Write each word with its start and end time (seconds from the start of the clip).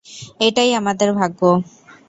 এটাই 0.39 0.71
আমাদের 0.73 1.09
ভাগ্য। 1.13 1.41